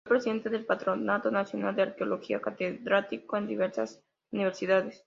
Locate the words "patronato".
0.65-1.29